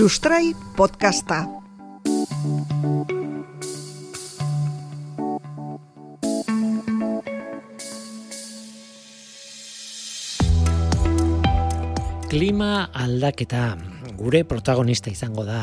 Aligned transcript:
Sustrai 0.00 0.54
podcasta. 0.78 1.42
Klima 12.32 12.88
aldaketa 12.96 13.76
gure 14.16 14.40
protagonista 14.48 15.12
izango 15.12 15.44
da 15.44 15.60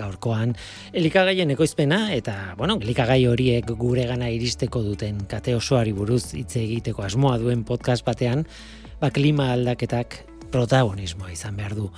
gaurkoan 0.00 0.56
elikagaien 0.96 1.52
ekoizpena 1.52 2.06
eta 2.16 2.54
bueno, 2.56 2.78
elikagai 2.80 3.20
horiek 3.28 3.68
gure 3.68 4.08
gana 4.08 4.32
iristeko 4.32 4.80
duten 4.80 5.26
kate 5.28 5.52
osoari 5.60 5.92
buruz 5.92 6.30
hitz 6.32 6.54
egiteko 6.56 7.04
asmoa 7.04 7.36
duen 7.36 7.68
podcast 7.68 8.08
batean, 8.08 8.48
ba 8.96 9.12
klima 9.12 9.52
aldaketak 9.52 10.22
protagonismoa 10.48 11.36
izan 11.36 11.60
behar 11.60 11.76
du. 11.76 11.92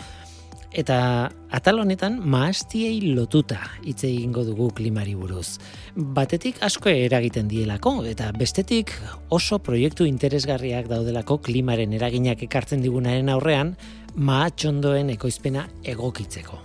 Eta 0.77 1.31
atal 1.57 1.79
honetan 1.81 2.19
maastiei 2.21 2.99
lotuta 3.17 3.57
hitz 3.81 4.03
egingo 4.05 4.43
dugu 4.45 4.69
klimari 4.77 5.15
buruz. 5.17 5.57
Batetik 5.97 6.61
asko 6.67 6.93
eragiten 6.93 7.49
dielako 7.49 7.95
eta 8.11 8.29
bestetik 8.37 8.93
oso 9.33 9.57
proiektu 9.59 10.05
interesgarriak 10.05 10.91
daudelako 10.93 11.39
klimaren 11.49 11.97
eraginak 11.97 12.45
ekartzen 12.45 12.85
digunaren 12.85 13.33
aurrean 13.33 13.73
maatxondoen 14.17 15.15
ekoizpena 15.17 15.65
egokitzeko. 15.97 16.61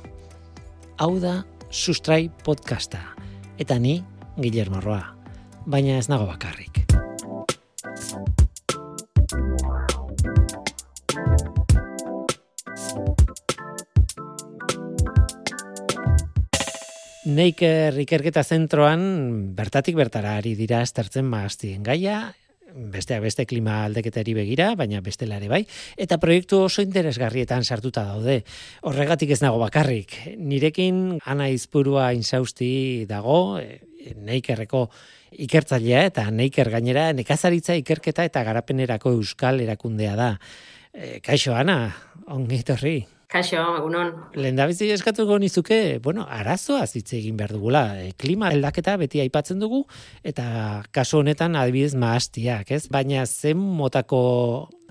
Hau 1.00 1.14
da 1.24 1.42
Sustrai 1.72 2.26
podcasta 2.44 3.00
eta 3.64 3.80
ni 3.80 4.02
Guillermo 4.36 4.84
Roa, 4.84 5.06
baina 5.64 5.96
ez 5.96 6.10
nago 6.12 6.28
bakarrik. 6.28 6.84
Neiker 17.22 18.00
ikerketa 18.02 18.42
zentroan 18.42 19.02
bertatik 19.54 19.94
bertara 19.94 20.40
ari 20.40 20.56
dira 20.58 20.80
aztertzen 20.82 21.28
maaztien 21.30 21.84
gaia, 21.86 22.32
besteak 22.74 23.22
beste 23.22 23.46
klima 23.46 23.84
aldeketari 23.86 24.34
begira, 24.34 24.72
baina 24.80 25.04
bestela 25.06 25.38
ere 25.38 25.52
bai, 25.52 25.60
eta 26.02 26.18
proiektu 26.18 26.64
oso 26.66 26.82
interesgarrietan 26.82 27.62
sartuta 27.62 28.08
daude. 28.08 28.40
Horregatik 28.90 29.36
ez 29.36 29.42
nago 29.44 29.62
bakarrik. 29.62 30.18
Nirekin 30.40 31.20
ana 31.30 31.52
izpurua 31.54 32.10
insausti 32.18 33.06
dago, 33.06 33.60
e, 33.62 33.84
neikerreko 34.18 34.88
ikertzailea 35.46 36.08
eta 36.10 36.26
neiker 36.34 36.74
gainera 36.74 37.12
nekazaritza 37.14 37.78
ikerketa 37.78 38.26
eta 38.26 38.42
garapenerako 38.50 39.14
euskal 39.20 39.62
erakundea 39.62 40.18
da. 40.18 40.36
E, 40.90 41.20
kaixo, 41.22 41.54
ana, 41.54 41.84
ongi 42.34 42.64
torri. 42.66 43.02
Kaixo, 43.32 43.62
egunon. 43.80 44.10
Lehen 44.36 44.58
da 44.60 44.66
bizi 44.68 44.90
eskatuko 44.92 45.38
nizuke, 45.40 45.78
bueno, 46.04 46.26
arazoa 46.28 46.84
zitze 46.84 47.16
egin 47.22 47.38
behar 47.40 47.54
dugula. 47.56 47.84
E, 48.04 48.10
klima 48.20 48.50
aldaketa 48.52 48.98
beti 49.00 49.22
aipatzen 49.24 49.62
dugu, 49.62 49.86
eta 50.28 50.82
kasu 50.92 51.22
honetan 51.22 51.56
adibidez 51.56 51.96
maastiak, 51.96 52.74
ez? 52.76 52.82
Baina 52.92 53.24
zen 53.24 53.62
motako 53.80 54.22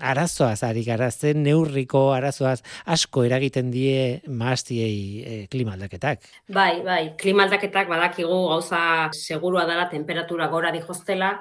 arazoaz 0.01 0.63
ari 0.65 0.81
gara, 0.87 1.11
zen 1.11 1.43
neurriko 1.45 2.07
arazoaz 2.15 2.63
asko 2.89 3.27
eragiten 3.29 3.69
die 3.69 4.23
maastiei 4.25 4.97
e, 5.21 5.39
klima 5.53 5.77
aldaketak. 5.77 6.25
Bai, 6.49 6.81
bai, 6.87 7.01
klima 7.21 7.45
aldaketak 7.45 7.93
badakigu 7.93 8.47
gauza 8.55 9.11
segurua 9.13 9.67
dela 9.69 9.85
temperatura 9.93 10.49
gora 10.49 10.73
dihostela, 10.73 11.35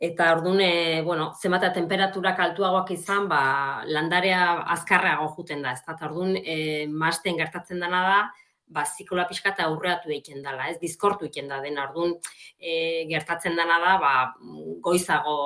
eta 0.00 0.30
ordun 0.32 0.60
e, 0.64 1.02
bueno, 1.04 1.30
zenbata 1.36 1.68
temperaturak 1.76 2.38
altuagoak 2.40 2.94
izan, 2.94 3.28
ba, 3.28 3.40
landarea 3.84 4.62
azkarreago 4.74 5.28
juten 5.36 5.60
da, 5.62 5.74
ezta? 5.76 5.98
Ordun 6.08 6.38
e, 6.40 6.86
masten 6.88 7.36
gertatzen 7.36 7.84
dena 7.84 8.00
da, 8.06 8.20
ba 8.70 8.86
zikloa 8.86 9.26
pixka 9.28 9.52
eta 9.52 9.66
aurreatu 9.68 10.08
egiten 10.08 10.40
dela, 10.46 10.70
ez 10.70 10.78
bizkortu 10.80 11.28
egiten 11.28 11.52
da 11.52 11.60
dena. 11.60 11.90
Ordun 11.90 12.16
e, 12.56 13.04
gertatzen 13.12 13.60
dena 13.60 13.76
da, 13.84 13.94
ba, 14.00 14.12
goizago 14.80 15.38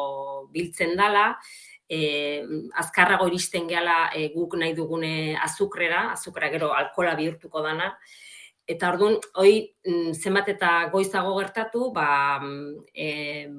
biltzen 0.54 0.94
dela, 1.00 1.32
e, 1.90 2.44
azkarrago 2.78 3.26
iristen 3.32 3.66
gehala 3.66 4.12
e, 4.14 4.28
guk 4.36 4.54
nahi 4.60 4.76
dugune 4.78 5.34
azukrera, 5.42 6.12
azukra 6.12 6.52
gero 6.54 6.70
alkola 6.78 7.16
bihurtuko 7.18 7.64
dana, 7.66 7.90
Eta 8.64 8.88
orduan, 8.94 9.18
hoi 9.36 9.50
mm, 9.84 10.14
zenbat 10.16 10.46
eta 10.48 10.68
goizago 10.92 11.34
gertatu, 11.36 11.90
ba, 11.92 12.40
e, 12.96 13.08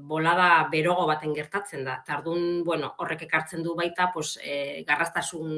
bolada 0.10 0.48
berogo 0.72 1.04
baten 1.06 1.36
gertatzen 1.38 1.84
da. 1.86 2.00
Eta 2.02 2.16
orduan, 2.18 2.64
bueno, 2.66 2.90
horrek 2.98 3.22
ekartzen 3.28 3.62
du 3.62 3.76
baita, 3.78 4.08
pues, 4.16 4.32
e, 4.42 4.82
garrastasun 4.88 5.52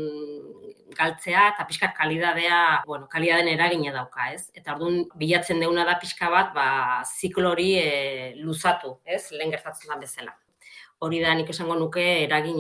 galtzea 0.98 1.46
eta 1.54 1.68
pixka 1.70 1.94
kalidadea, 1.96 2.60
bueno, 2.90 3.08
kalidaden 3.08 3.48
eragina 3.54 3.96
dauka, 3.96 4.28
ez? 4.36 4.50
Eta 4.54 4.76
orduan, 4.76 5.06
bilatzen 5.16 5.64
deuna 5.64 5.88
da 5.88 5.96
pixka 6.02 6.28
bat, 6.34 6.52
ba, 6.58 6.68
ziklori 7.08 7.70
e, 7.80 7.88
luzatu, 8.44 8.98
ez? 9.06 9.30
Lehen 9.32 9.56
gertatzen 9.56 9.96
da 9.96 10.02
bezala. 10.04 10.36
Hori 11.00 11.24
da 11.24 11.32
nik 11.38 11.56
esango 11.56 11.80
nuke 11.80 12.04
eragin 12.26 12.60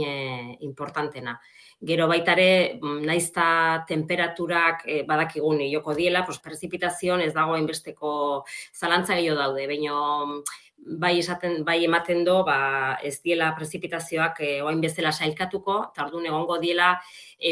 importantena. 0.64 1.36
Gero 1.80 2.08
baitare, 2.10 2.80
mm, 2.82 3.04
naizta 3.06 3.86
temperaturak 3.88 4.82
e, 4.86 5.04
badakigun 5.06 5.60
joko 5.72 5.94
diela, 5.94 6.26
pues, 6.26 6.40
prezipitazioan 6.40 7.22
ez 7.22 7.34
dago 7.34 7.54
hainbesteko 7.54 8.46
zalantza 8.74 9.14
gehiago 9.14 9.38
daude, 9.38 9.68
baino 9.68 10.00
mm, 10.26 10.42
bai 10.88 11.18
esaten 11.20 11.64
bai 11.66 11.84
ematen 11.86 12.24
do 12.24 12.44
ba 12.48 12.98
ez 13.04 13.20
diela 13.22 13.52
prezipitazioak 13.56 14.40
e, 14.40 14.52
oain 14.64 14.82
bezala 14.82 15.12
sailkatuko 15.12 15.78
eta 15.92 16.06
ordun 16.06 16.26
egongo 16.26 16.60
diela 16.64 16.94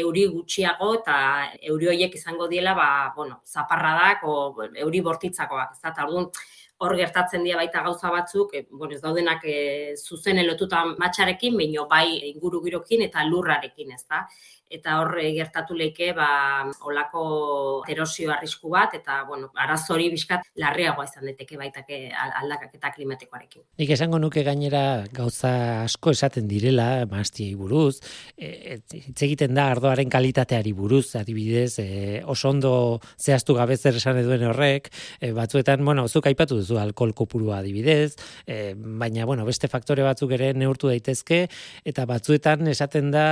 euri 0.00 0.26
gutxiago 0.32 0.94
eta 1.00 1.16
euri 1.60 1.90
hoiek 1.92 2.14
izango 2.14 2.48
diela 2.48 2.74
ba 2.74 2.88
bueno 3.16 3.40
zaparradak 3.44 4.24
o 4.24 4.36
euri 4.74 5.00
bortitzakoak 5.00 5.76
ez 5.76 5.80
da 5.82 6.06
ordun 6.06 6.30
hor 6.78 6.96
gertatzen 6.96 7.44
dira 7.44 7.60
baita 7.62 7.82
gauza 7.82 8.10
batzuk, 8.12 8.54
e, 8.54 8.66
bueno, 8.70 8.94
ez 8.94 9.00
daudenak 9.00 9.44
e, 9.44 9.94
zuzen 9.96 10.38
elotuta 10.42 10.84
matxarekin, 10.98 11.56
baino 11.56 11.86
bai 11.88 12.32
inguru 12.32 12.60
girokin 12.64 13.06
eta 13.08 13.24
lurrarekin, 13.24 13.94
ez 13.96 14.04
da 14.08 14.26
eta 14.70 14.96
hor 14.98 15.14
eh, 15.22 15.30
gertatu 15.36 15.76
leike 15.78 16.10
ba 16.16 16.66
olako 16.88 17.84
erosio 17.88 18.32
arrisku 18.34 18.70
bat 18.72 18.94
eta 18.98 19.20
bueno 19.28 19.50
arazo 19.54 19.94
hori 19.94 20.08
bizkat 20.10 20.42
larriagoa 20.58 21.06
izan 21.06 21.28
daiteke 21.30 21.58
baitake 21.60 21.98
aldakak 22.10 22.74
eta 22.74 22.90
klimatikoarekin. 22.96 23.62
Nik 23.78 23.92
esango 23.94 24.18
nuke 24.18 24.42
gainera 24.46 25.04
gauza 25.14 25.84
asko 25.84 26.10
esaten 26.16 26.48
direla 26.50 27.06
mastiei 27.10 27.54
buruz, 27.54 28.00
e, 28.36 28.80
hitz 28.92 29.20
egiten 29.22 29.54
da 29.54 29.68
ardoaren 29.70 30.10
kalitateari 30.10 30.72
buruz, 30.74 31.14
adibidez, 31.20 31.78
e, 31.78 32.22
oso 32.26 32.50
ondo 32.50 32.72
zehaztu 33.20 33.54
gabe 33.54 33.76
zer 33.76 34.00
esan 34.00 34.18
duen 34.26 34.42
horrek, 34.50 34.90
e, 35.20 35.30
batzuetan, 35.36 35.84
bueno, 35.84 36.08
zuk 36.08 36.26
aipatu 36.26 36.58
duzu 36.66 36.82
alkohol 36.82 37.14
kopurua 37.14 37.60
adibidez, 37.62 38.16
e, 38.46 38.74
baina 38.74 39.24
bueno, 39.24 39.46
beste 39.46 39.70
faktore 39.70 40.02
batzuk 40.02 40.34
ere 40.36 40.52
neurtu 40.58 40.90
daitezke 40.90 41.46
eta 41.86 42.06
batzuetan 42.10 42.66
esaten 42.74 43.14
da 43.14 43.26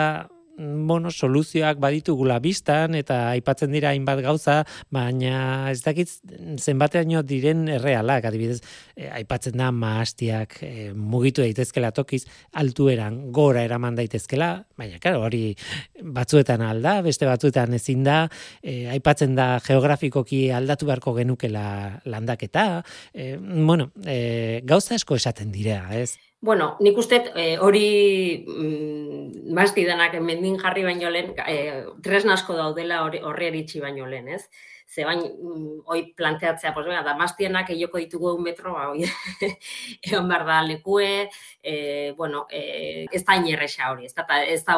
bueno, 0.58 1.10
soluzioak 1.10 1.78
baditugula 1.82 2.38
biztan 2.42 2.94
eta 2.94 3.30
aipatzen 3.32 3.72
dira 3.74 3.90
hainbat 3.90 4.20
gauza, 4.24 4.62
baina 4.94 5.70
ez 5.70 5.80
dakit 5.84 6.10
zenbateaino 6.58 7.22
diren 7.26 7.66
errealak, 7.76 8.24
adibidez, 8.28 8.60
eh, 8.96 9.10
aipatzen 9.20 9.56
da 9.58 9.70
maastiak 9.74 10.58
eh, 10.62 10.92
mugitu 10.94 11.42
daitezkela 11.42 11.90
tokiz, 11.92 12.24
altueran 12.52 13.32
gora 13.32 13.64
eraman 13.66 13.96
daitezkela, 13.98 14.50
baina 14.78 15.00
claro, 15.02 15.22
hori 15.26 15.54
batzuetan 16.02 16.62
alda, 16.62 17.00
beste 17.02 17.26
batzuetan 17.26 17.74
ezin 17.74 18.04
da, 18.06 18.28
eh, 18.62 18.86
aipatzen 18.94 19.34
da 19.34 19.58
geografikoki 19.64 20.50
aldatu 20.54 20.86
beharko 20.86 21.14
genukela 21.18 22.00
landaketa, 22.04 22.84
eh, 23.12 23.36
bueno, 23.38 23.90
eh, 24.06 24.60
gauza 24.64 24.94
esko 24.94 25.16
esaten 25.16 25.52
dira, 25.52 25.88
ez? 25.96 26.14
Bueno, 26.44 26.76
nik 26.84 26.98
uste 27.00 27.22
eh, 27.40 27.56
hori 27.56 28.44
mm, 28.44 29.52
mazti 29.56 29.86
denak 29.88 30.18
mendin 30.20 30.58
jarri 30.60 30.82
baino 30.84 31.08
lehen, 31.08 31.30
eh, 31.48 31.86
tresna 32.04 32.34
asko 32.36 32.56
daudela 32.58 32.98
horri 33.06 33.46
eritxi 33.46 33.80
baino 33.80 34.04
lehen, 34.10 34.28
ez? 34.28 34.42
Ze 34.84 35.06
bain, 35.08 35.22
mm, 35.24 35.78
hoi 35.88 36.02
planteatzea, 36.18 36.74
pues, 36.76 36.84
da 37.06 37.14
maztienak 37.16 37.70
eioko 37.72 38.02
ditugu 38.02 38.34
un 38.34 38.42
metro, 38.44 38.74
ba, 38.74 38.90
oi, 38.90 39.08
egon 40.04 40.28
behar 40.28 40.44
da 40.50 40.60
lekue, 40.68 41.30
eh, 41.62 42.12
bueno, 42.18 42.44
eh, 42.50 43.06
ez 43.10 43.24
da 43.24 43.38
inerresa 43.40 43.90
hori, 43.94 44.04
ez 44.04 44.14
da, 44.14 44.42
ez 44.44 44.60
da, 44.68 44.76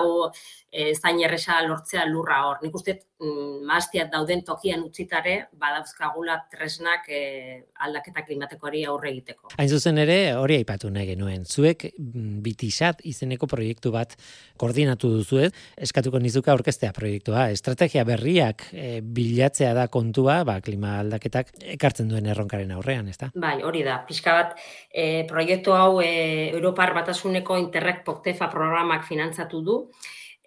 ez 0.73 0.99
da 1.01 1.11
inerresa 1.15 1.61
lortzea 1.67 2.05
lurra 2.09 2.43
hor. 2.47 2.59
Nik 2.63 2.75
uste 2.75 2.97
mm, 3.23 4.09
dauden 4.13 4.43
tokian 4.45 4.83
utzitare, 4.85 5.49
badauzkagula 5.57 6.37
tresnak 6.53 7.07
eh, 7.09 7.63
aldaketa 7.81 8.23
klimatikoari 8.27 8.85
aurre 8.85 9.11
egiteko. 9.11 9.49
Hain 9.57 9.71
zuzen 9.71 9.99
ere, 9.99 10.35
hori 10.37 10.59
aipatu 10.61 10.91
nahi 10.91 11.07
genuen. 11.13 11.45
Zuek 11.47 11.87
mm, 11.93 12.41
bitisat 12.45 13.01
izeneko 13.05 13.47
proiektu 13.47 13.93
bat 13.95 14.17
koordinatu 14.59 15.11
duzuet, 15.17 15.55
eskatuko 15.77 16.19
nizuka 16.19 16.55
orkestea 16.57 16.93
proiektua. 16.97 17.49
Estrategia 17.55 18.05
berriak 18.05 18.69
e, 18.73 19.01
bilatzea 19.01 19.73
da 19.77 19.87
kontua, 19.89 20.43
ba, 20.45 20.59
klima 20.61 20.99
aldaketak 21.01 21.55
ekartzen 21.77 22.11
duen 22.11 22.27
erronkaren 22.27 22.75
aurrean, 22.77 23.09
ezta? 23.09 23.31
Bai, 23.35 23.61
hori 23.65 23.85
da. 23.87 24.01
Pixka 24.07 24.37
bat, 24.37 24.61
e, 24.91 25.25
proiektu 25.31 25.77
hau 25.77 26.03
e, 26.03 26.51
Europar 26.51 26.93
Batasuneko 26.97 27.57
Interreg 27.61 28.05
Poktefa 28.05 28.51
programak 28.53 29.07
finantzatu 29.09 29.63
du, 29.65 29.81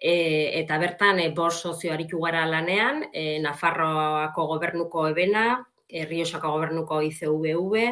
e, 0.00 0.58
eta 0.60 0.78
bertan 0.80 1.20
e, 1.20 1.28
bos 1.36 1.60
sozio 1.60 1.92
aritu 1.92 2.18
gara 2.24 2.46
lanean, 2.48 3.04
e, 3.12 3.38
Nafarroako 3.44 4.46
gobernuko 4.54 5.06
ebena, 5.12 5.60
e, 5.86 6.06
Riosako 6.06 6.56
gobernuko 6.56 7.02
ICVV, 7.02 7.86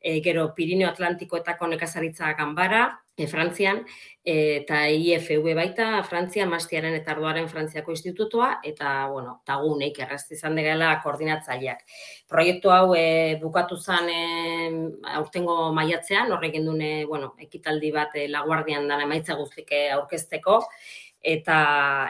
e, 0.00 0.20
gero 0.22 0.52
Pirineo 0.54 0.90
Atlantikoetako 0.90 1.70
nekazaritza 1.70 2.34
ganbara, 2.34 2.88
e, 3.16 3.26
Frantzian, 3.26 3.80
eta 4.26 4.82
IFV 4.90 5.54
baita, 5.54 6.02
Frantzia, 6.04 6.44
Mastiaren 6.50 6.94
eta 6.98 7.12
Arduaren 7.14 7.48
Frantziako 7.48 7.94
Institutua, 7.94 8.56
eta, 8.66 9.06
bueno, 9.08 9.38
taguneik 9.46 10.00
errazti 10.02 10.34
izan 10.34 10.58
degela 10.58 10.90
koordinatzaileak. 11.04 11.84
Proiektu 12.28 12.74
hau 12.74 12.92
e, 12.98 13.38
bukatu 13.40 13.78
zen 13.78 14.10
e, 14.10 14.20
aurtengo 15.14 15.72
maiatzean, 15.78 16.34
horrek 16.34 16.58
dune, 16.66 16.90
bueno, 17.06 17.32
ekitaldi 17.40 17.92
bat 17.94 18.18
e, 18.18 18.26
laguardian 18.28 18.90
dana 18.90 19.06
emaitza 19.06 19.38
guztik 19.38 19.72
aurkezteko, 19.94 20.60
eta, 21.26 21.58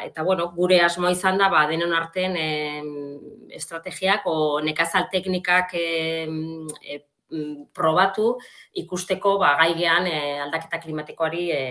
eta 0.04 0.22
bueno, 0.22 0.50
gure 0.52 0.82
asmoa 0.84 1.14
izan 1.14 1.38
da, 1.40 1.48
ba, 1.48 1.64
denon 1.70 1.94
artean 1.96 2.36
e, 2.36 2.48
estrategiak 3.56 4.26
o 4.28 4.60
nekazal 4.60 5.08
teknikak 5.12 5.72
e, 5.78 5.86
e, 6.84 6.98
Mm, 7.26 7.72
probatu 7.74 8.36
ikusteko 8.78 9.32
ba 9.42 9.56
gaigean 9.58 10.04
e, 10.06 10.18
aldaketa 10.44 10.78
klimatikoari 10.78 11.46
e, 11.50 11.62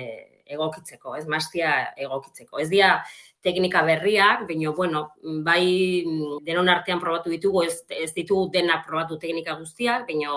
egokitzeko, 0.52 1.14
ez 1.16 1.24
mastia 1.32 1.70
egokitzeko. 1.96 2.60
Ez 2.60 2.68
dira 2.70 2.90
teknika 3.46 3.82
berriak, 3.88 4.44
baina 4.50 4.74
bueno, 4.76 5.06
bai 5.46 6.04
denon 6.44 6.68
artean 6.70 7.00
probatu 7.00 7.32
ditugu, 7.32 7.64
ez, 7.64 7.80
ez 7.88 8.12
ditugu 8.14 8.50
denak 8.52 8.84
probatu 8.90 9.18
teknika 9.22 9.56
guztiak, 9.62 10.04
baina 10.10 10.36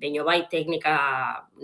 baino 0.00 0.24
bai 0.24 0.46
teknika 0.50 0.94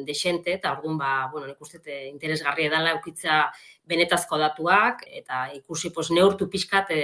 desente 0.06 0.52
eta 0.58 0.72
orduan 0.72 0.98
ba 0.98 1.28
bueno 1.32 1.46
nik 1.46 1.60
uste 1.60 2.08
interesgarria 2.08 2.70
dela 2.70 2.94
ukitza 2.98 3.50
benetazko 3.86 4.38
datuak 4.38 5.04
eta 5.20 5.48
ikusi 5.54 5.90
pos 5.94 6.10
neurtu 6.10 6.48
pixkat 6.50 6.90
e, 6.90 7.02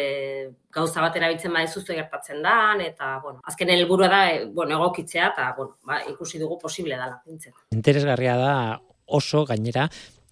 gauza 0.72 1.00
bat 1.00 1.16
erabiltzen 1.16 1.52
badizu 1.52 1.84
zu 1.84 1.94
gertatzen 1.94 2.42
dan 2.42 2.80
eta 2.80 3.18
bueno 3.22 3.40
azken 3.44 3.70
helburua 3.70 4.08
da 4.08 4.22
e, 4.30 4.44
bueno 4.46 4.78
egokitzea 4.78 5.32
eta 5.32 5.52
bueno 5.56 5.76
ba, 5.84 6.02
ikusi 6.10 6.38
dugu 6.38 6.58
posible 6.58 6.96
dela 6.96 7.20
pintzen. 7.24 7.52
Interesgarria 7.70 8.36
da 8.36 8.54
oso 9.06 9.44
gainera 9.44 9.88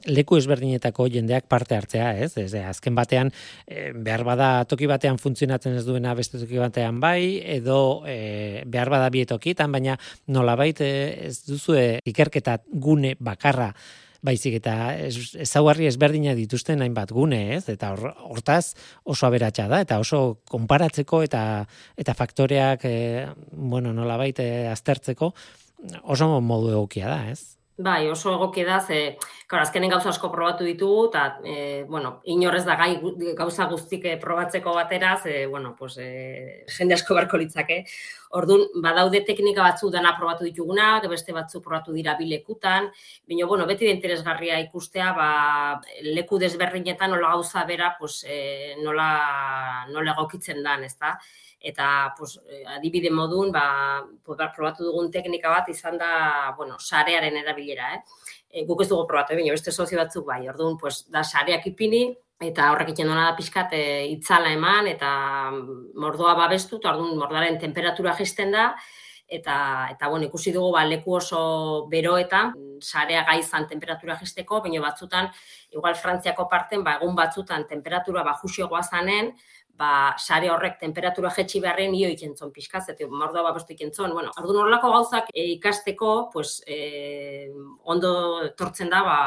leku 0.09 0.39
ezberdinetako 0.41 1.07
jendeak 1.13 1.47
parte 1.49 1.77
hartzea, 1.77 2.11
ez? 2.25 2.33
Ez 2.41 2.53
azken 2.59 2.97
batean 2.97 3.31
e, 3.67 3.93
behar 3.93 4.25
bada 4.27 4.49
toki 4.69 4.89
batean 4.91 5.21
funtzionatzen 5.21 5.77
ez 5.79 5.85
duena 5.87 6.15
beste 6.19 6.41
toki 6.41 6.59
batean 6.61 7.01
bai 7.01 7.39
edo 7.59 8.03
e, 8.09 8.65
behar 8.67 8.91
bada 8.95 9.11
bietokitan, 9.15 9.73
baina 9.73 9.99
nolabait 10.27 10.81
e, 10.81 10.93
ez 11.29 11.39
duzu 11.47 11.77
ikerketa 12.09 12.59
gune 12.73 13.15
bakarra 13.21 13.73
baizik 14.25 14.57
eta 14.59 14.97
ezaugarri 15.45 15.87
ezberdina 15.87 16.33
dituzten 16.35 16.83
hainbat 16.83 17.13
gune, 17.15 17.39
ez? 17.55 17.69
Eta 17.71 17.93
hortaz 18.27 18.75
oso 19.05 19.29
aberatsa 19.29 19.69
da 19.71 19.79
eta 19.85 20.01
oso 20.03 20.41
konparatzeko 20.51 21.23
eta 21.23 21.43
eta 21.97 22.17
faktoreak 22.19 22.89
e, 22.89 22.97
bueno, 23.53 23.93
nolabait 23.95 24.41
aztertzeko 24.73 25.33
oso 26.03 26.33
modu 26.41 26.75
egokia 26.75 27.07
da, 27.13 27.21
ez? 27.31 27.58
Bai, 27.79 28.09
oso 28.11 28.33
egoki 28.35 28.65
da, 28.67 28.81
ze, 28.83 28.97
klar, 29.47 29.63
azkenen 29.63 29.93
gauza 29.93 30.11
asko 30.11 30.33
probatu 30.33 30.65
ditugu, 30.67 31.05
eta, 31.13 31.21
e, 31.47 31.85
bueno, 31.87 32.17
inorrez 32.27 32.65
da 32.67 32.75
gai 32.81 32.89
gauza 33.39 33.69
guztik 33.71 34.09
eh, 34.11 34.17
probatzeko 34.19 34.73
batera, 34.75 35.13
ze, 35.23 35.45
bueno, 35.47 35.77
pues, 35.79 35.95
e, 36.03 36.65
jende 36.75 36.97
asko 36.99 37.15
barko 37.15 37.39
litzake. 37.39 37.85
Orduan, 38.37 38.67
badaude 38.85 39.23
teknika 39.25 39.63
batzu 39.65 39.89
dana 39.91 40.13
probatu 40.19 40.45
ditugunak, 40.45 41.07
beste 41.09 41.33
batzu 41.33 41.63
probatu 41.65 41.95
dira 41.97 42.15
bilekutan, 42.19 42.91
baina, 43.29 43.47
bueno, 43.49 43.67
beti 43.67 43.89
da 43.89 43.95
interesgarria 43.97 44.59
ikustea, 44.67 45.13
ba, 45.17 45.29
leku 46.05 46.39
desberdinetan 46.39 47.15
nola 47.15 47.35
gauza 47.37 47.65
bera, 47.65 47.95
pues, 47.99 48.25
e, 48.29 48.77
nola, 48.85 49.11
nola 49.93 50.13
egokitzen 50.17 50.63
dan, 50.63 50.85
ez 50.85 50.97
da? 50.99 51.17
eta 51.61 52.15
pues, 52.17 52.39
eh, 52.49 52.65
adibide 52.67 53.11
modun, 53.11 53.51
ba, 53.53 54.07
pues, 54.25 54.39
ba, 54.39 54.53
probatu 54.55 54.85
dugun 54.85 55.11
teknika 55.11 55.51
bat 55.51 55.69
izan 55.69 55.99
da, 55.99 56.55
bueno, 56.57 56.79
sarearen 56.79 57.37
erabilera, 57.37 57.95
eh? 57.95 58.03
E, 58.49 58.65
guk 58.65 58.83
ez 58.83 58.89
dugu 58.89 59.07
probatu, 59.09 59.35
baina 59.35 59.53
beste 59.53 59.73
sozio 59.73 59.99
batzuk 59.99 60.27
bai, 60.27 60.47
orduan, 60.49 60.79
pues, 60.79 61.03
da 61.11 61.25
sareak 61.25 61.67
ipini, 61.67 62.07
eta 62.41 62.71
horrek 62.73 62.93
iten 62.95 63.11
da 63.11 63.33
pixkat 63.37 63.73
e, 63.75 63.83
itzala 64.13 64.53
eman, 64.55 64.87
eta 64.87 65.11
mordoa 65.99 66.37
babestu, 66.39 66.79
eta 66.79 66.93
orduan 66.95 67.19
mordaren 67.19 67.59
temperatura 67.59 68.15
jisten 68.19 68.53
da, 68.55 68.71
eta, 69.29 69.89
eta 69.93 70.09
bueno, 70.09 70.29
ikusi 70.31 70.53
dugu 70.55 70.71
ba, 70.73 70.85
leku 70.87 71.19
oso 71.19 71.41
beroetan, 71.91 72.55
sarea 72.81 73.25
gai 73.27 73.41
izan 73.41 73.67
temperatura 73.69 74.17
jisteko, 74.21 74.63
baina 74.63 74.81
batzutan, 74.81 75.29
igual 75.75 75.99
Frantziako 75.99 76.47
parten, 76.49 76.85
ba, 76.85 76.97
egun 77.01 77.17
batzutan 77.19 77.67
temperatura 77.67 78.23
ba, 78.23 78.39
zanen, 78.83 79.35
ba, 79.79 80.17
sare 80.19 80.51
horrek 80.51 80.79
temperatura 80.81 81.31
jetxi 81.37 81.61
beharren 81.63 81.93
nio 81.95 82.11
ikentzon 82.11 82.51
pixka, 82.55 82.81
zeti 82.83 83.07
mordoa 83.07 83.45
ba 83.47 83.65
ikentzon. 83.75 84.13
Bueno, 84.13 84.33
ardu 84.37 84.57
norlako 84.57 84.91
gauzak 84.93 85.31
e, 85.33 85.45
ikasteko, 85.55 86.31
pues, 86.33 86.63
e, 86.67 87.51
ondo 87.85 88.13
tortzen 88.59 88.91
da, 88.91 89.03
ba, 89.07 89.19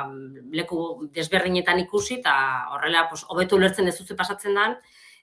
leku 0.51 1.07
desberdinetan 1.15 1.79
ikusi, 1.85 2.19
eta 2.19 2.33
horrela, 2.75 3.07
pues, 3.09 3.23
hobetu 3.29 3.57
lertzen 3.57 3.87
ez 3.87 3.95
pasatzen 4.17 4.59
dan, 4.59 4.75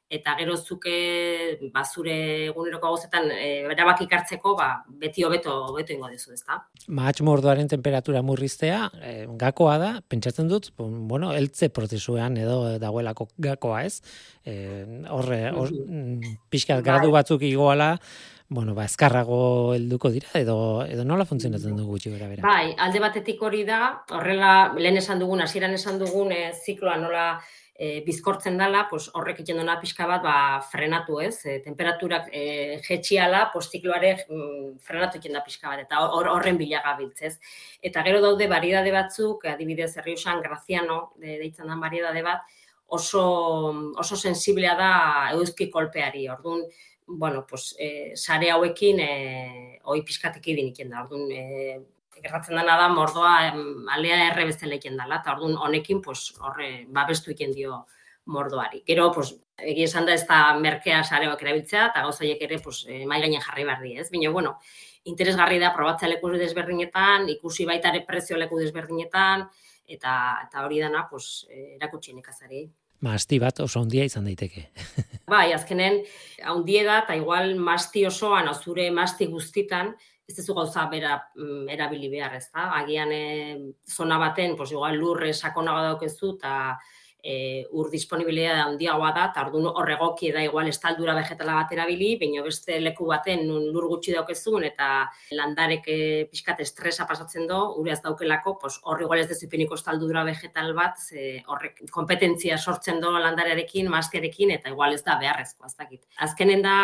eta 0.08 0.34
gero 0.38 0.56
zuke 0.56 1.60
ba 1.72 1.82
zure 1.84 2.14
eguneroko 2.48 2.88
gauzetan 2.88 3.28
e, 3.30 3.48
erabaki 3.68 4.06
hartzeko 4.08 4.54
ba 4.56 4.68
beti 4.88 5.24
hobeto 5.24 5.52
hobeto 5.68 5.92
ingo 5.92 6.08
dezu, 6.08 6.32
ezta? 6.32 6.62
Mahats 6.88 7.20
mordoaren 7.26 7.68
temperatura 7.68 8.22
murriztea 8.24 8.86
e, 9.02 9.12
gakoa 9.40 9.76
da, 9.78 9.90
pentsatzen 10.08 10.48
dut, 10.48 10.70
bueno, 10.78 11.34
eltze 11.36 11.68
prozesuan 11.68 12.38
edo 12.40 12.78
dagoelako 12.80 13.28
gakoa, 13.36 13.84
ez? 13.84 14.00
Eh, 14.48 15.04
horre, 15.12 15.42
hor, 15.52 15.72
mm, 15.72 16.34
pixka 16.48 16.78
bai. 16.78 16.86
gradu 16.86 17.12
batzuk 17.12 17.44
igoala, 17.44 17.96
bueno, 18.48 18.74
ba, 18.74 18.84
eskarrago 18.88 19.74
helduko 19.74 20.10
dira, 20.10 20.30
edo, 20.40 20.58
edo 20.88 21.04
nola 21.04 21.26
funtzionatzen 21.28 21.76
dugu 21.76 21.98
gutxi 21.98 22.12
bera 22.14 22.28
bera? 22.30 22.42
Bai, 22.46 22.72
alde 22.80 23.00
batetik 23.02 23.42
hori 23.44 23.62
da, 23.68 23.80
horrela, 24.16 24.72
lehen 24.78 24.96
esan 24.96 25.20
dugun, 25.20 25.42
hasieran 25.44 25.76
esan 25.76 26.00
dugun, 26.00 26.32
e, 26.32 26.52
zikloa 26.56 26.96
nola 26.96 27.26
e, 27.78 28.00
bizkortzen 28.06 28.56
dela, 28.58 28.86
pues 28.88 29.10
horrek 29.12 29.42
egiten 29.42 29.60
duna 29.60 29.76
pixka 29.82 30.08
bat 30.08 30.24
ba, 30.24 30.36
frenatu 30.72 31.20
ez, 31.20 31.36
e, 31.44 31.58
temperaturak 31.64 32.32
e, 32.32 32.46
jetxiala, 32.88 33.44
postikloare 33.52 34.14
mm, 34.24 34.72
frenatu 34.80 35.20
egiten 35.20 35.36
da 35.36 35.44
pixka 35.44 35.68
bat, 35.68 35.84
eta 35.84 36.00
horren 36.08 36.56
bilaga 36.56 36.96
biltzez. 36.98 37.36
Eta 37.84 38.02
gero 38.08 38.24
daude 38.24 38.48
variedade 38.48 38.96
batzuk, 38.96 39.44
adibidez 39.52 39.92
Herriosan 40.00 40.40
Graziano, 40.40 41.12
de, 41.20 41.36
deitzen 41.44 41.68
den 41.68 41.84
variedade 41.84 42.24
bat, 42.24 42.48
oso, 42.88 43.22
oso 44.00 44.16
sensiblea 44.16 44.74
da 44.74 44.92
euzki 45.36 45.68
kolpeari, 45.70 46.30
orduan, 46.32 46.64
bueno, 47.08 47.46
pues, 47.48 47.74
e, 47.78 48.16
sare 48.16 48.50
hauekin 48.50 49.00
e, 49.00 49.80
oi 49.84 50.02
pixkatik 50.04 50.46
idin 50.52 50.90
da, 50.90 51.02
orduan, 51.02 51.30
e, 51.32 51.80
gertatzen 52.22 52.56
dena 52.56 52.76
da 52.76 52.88
mordoa 52.88 53.52
alea 53.94 54.18
erre 54.30 54.44
beste 54.44 54.66
leken 54.66 54.96
dela, 54.96 55.20
eta 55.22 55.34
orduan 55.34 55.56
honekin 55.56 56.02
pues, 56.02 56.32
horre 56.40 56.86
babestu 56.88 57.32
iken 57.32 57.52
dio 57.52 57.86
mordoari. 58.26 58.82
Gero, 58.86 59.10
pues, 59.12 59.34
egia 59.58 59.88
esan 59.88 60.06
da 60.06 60.14
ez 60.14 60.26
da 60.28 60.54
merkea 60.60 61.02
sareoak 61.04 61.42
erabiltzea, 61.42 61.86
eta 61.90 62.02
gauzaiek 62.06 62.42
ere 62.44 62.58
pues, 62.62 62.84
eh, 62.88 63.04
mai 63.06 63.20
gainen 63.22 63.42
jarri 63.42 63.64
behar 63.64 63.80
di, 63.82 63.94
ez? 63.98 64.10
Bino, 64.10 64.32
bueno, 64.32 64.58
interesgarri 65.04 65.58
da 65.58 65.72
probatza 65.74 66.08
leku 66.08 66.30
desberdinetan, 66.36 67.28
ikusi 67.28 67.64
baita 67.66 67.88
ere 67.88 68.04
prezio 68.06 68.36
leku 68.36 68.60
desberdinetan, 68.60 69.48
eta, 69.86 70.12
eta 70.46 70.66
hori 70.66 70.80
dana 70.84 71.06
pues, 71.10 71.46
eh, 71.50 71.76
erakutsi 71.78 72.12
nekazari. 72.12 72.68
Masti 73.06 73.38
bat 73.38 73.60
oso 73.62 73.80
handia 73.80 74.04
izan 74.08 74.26
daiteke. 74.26 74.64
bai, 75.32 75.52
azkenen, 75.54 76.00
handie 76.50 76.82
da, 76.86 77.00
eta 77.04 77.14
igual 77.18 77.54
masti 77.62 78.04
osoan, 78.08 78.48
azure 78.50 78.88
masti 78.90 79.28
guztitan, 79.30 79.92
ez 80.28 80.34
duzu 80.36 80.56
gauza 80.56 80.84
bera 80.90 81.14
mm, 81.36 81.68
erabili 81.72 82.10
behar, 82.12 82.34
ez 82.36 82.48
da? 82.50 82.68
Agian 82.80 83.12
e, 83.14 83.22
zona 83.88 84.18
baten, 84.20 84.56
pues, 84.58 84.72
igual 84.74 84.98
lurre 84.98 85.30
sakonago 85.32 85.84
daukezu, 85.86 86.34
eta 86.36 86.54
e, 87.22 87.66
ur 87.72 87.90
disponibilidad 87.90 88.60
handiagoa 88.64 89.10
da, 89.16 89.24
eta 89.32 89.44
orduan 89.46 89.68
horregoki 89.80 90.30
da 90.32 90.42
igual 90.44 90.68
estaldura 90.70 91.14
vegetala 91.18 91.56
bat 91.58 91.72
erabili, 91.74 92.14
baina 92.20 92.44
beste 92.46 92.78
leku 92.80 93.08
baten 93.10 93.44
nun 93.48 93.68
lur 93.74 93.88
gutxi 93.90 94.14
daukezun 94.14 94.64
eta 94.68 94.88
landarek 95.34 95.88
e, 95.88 95.98
pixkat 96.30 96.62
estresa 96.64 97.06
pasatzen 97.08 97.48
do, 97.50 97.60
ez 97.88 98.00
daukelako, 98.04 98.56
pues, 98.62 98.78
horri 98.84 99.06
igual 99.06 99.22
ez 99.22 99.28
dezupiniko 99.32 99.78
estaldura 99.78 100.24
vegetal 100.28 100.72
bat, 100.76 100.98
ze 100.98 101.42
horrek 101.46 101.84
kompetentzia 101.90 102.58
sortzen 102.58 103.00
do 103.00 103.12
landarearekin, 103.18 103.88
maztiarekin, 103.90 104.52
eta 104.58 104.72
igual 104.74 104.94
ez 104.94 105.02
da 105.04 105.18
beharrezko, 105.20 105.66
ez 105.66 105.74
dakit. 105.76 106.02
Azkenen 106.24 106.62
da, 106.62 106.78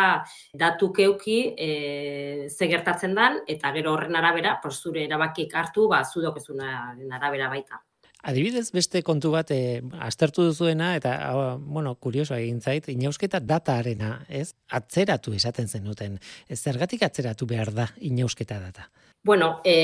datu 0.53 0.91
keuki 0.93 1.39
e, 1.57 2.49
ze 2.49 2.69
gertatzen 2.71 3.15
dan, 3.15 3.41
eta 3.47 3.71
gero 3.75 3.93
horren 3.93 4.15
arabera, 4.15 4.59
pues, 4.61 4.79
zure 4.81 5.05
erabakik 5.05 5.53
hartu, 5.55 5.89
ba, 5.91 6.03
zudokezunaren 6.05 7.11
arabera 7.13 7.49
baita. 7.49 7.85
Adibidez, 8.25 8.71
beste 8.73 9.03
kontu 9.05 9.29
bat 9.35 9.51
e, 9.53 9.83
aztertu 10.01 10.47
duzuena, 10.47 10.95
eta, 10.97 11.11
ah, 11.27 11.57
bueno, 11.61 11.93
kurioso 12.01 12.33
egin 12.33 12.57
zait, 12.57 12.87
inausketa 12.89 13.37
dataarena, 13.37 14.15
ez? 14.33 14.55
Atzeratu 14.73 15.35
esaten 15.37 15.69
zenuten. 15.69 16.17
Ez 16.49 16.57
zergatik 16.57 17.05
atzeratu 17.05 17.45
behar 17.45 17.69
da 17.75 17.85
inausketa 18.01 18.57
data? 18.63 18.87
Bueno, 19.25 19.59
e, 19.65 19.75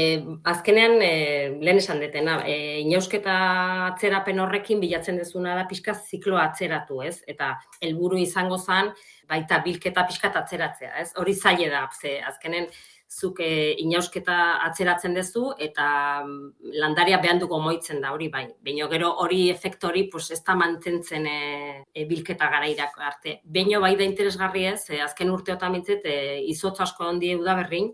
azkenean, 0.46 1.00
e, 1.02 1.12
lehen 1.62 1.82
esan 1.82 2.02
detena, 2.02 2.40
e, 2.50 2.56
inausketa 2.82 3.36
atzerapen 3.92 4.42
horrekin 4.42 4.82
bilatzen 4.82 5.22
dezuna 5.22 5.54
da 5.58 5.68
pixka 5.70 5.94
zikloa 5.94 6.48
atzeratu, 6.50 7.02
ez? 7.06 7.20
Eta 7.30 7.56
helburu 7.82 8.18
izango 8.22 8.58
zen, 8.58 8.90
baita 9.30 9.62
bilketa 9.66 10.08
pixka 10.10 10.34
atzeratzea, 10.42 10.96
ez? 11.02 11.12
Hori 11.18 11.38
zaile 11.38 11.70
da, 11.74 11.88
ze, 11.94 12.20
azkenen, 12.26 12.70
zuk 13.12 13.42
e, 13.44 13.74
inausketa 13.84 14.36
atzeratzen 14.68 15.16
duzu 15.18 15.50
eta 15.60 15.86
mm, 16.24 16.72
landaria 16.80 17.20
behan 17.24 17.42
dugu 17.42 17.60
moitzen 17.60 18.00
da 18.04 18.14
hori 18.16 18.30
bai. 18.32 18.46
Baina 18.64 18.88
gero 18.94 19.12
hori 19.24 19.42
efektori 19.52 20.06
pues, 20.14 20.30
ez 20.32 20.40
da 20.48 20.56
mantentzen 20.56 21.28
e, 21.28 21.42
e, 21.94 22.06
bilketa 22.08 22.48
gara 22.54 22.70
irako 22.72 23.04
arte. 23.04 23.40
Baina 23.44 23.82
bai 23.84 23.98
da 24.00 24.08
interesgarri 24.08 24.64
ez, 24.72 24.86
e, 24.90 25.02
azken 25.04 25.34
urteotan 25.34 25.76
mintzet, 25.76 26.08
e, 26.08 26.40
izotz 26.54 26.80
asko 26.88 27.10
ondi 27.12 27.34
da 27.44 27.58
berrin, 27.60 27.92